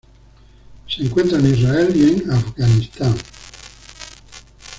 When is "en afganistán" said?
2.23-3.13